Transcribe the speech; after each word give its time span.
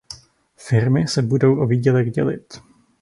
Firmy 0.57 1.07
se 1.07 1.21
budou 1.21 1.59
o 1.61 1.65
výdělek 1.67 2.09
dělit. 2.11 2.53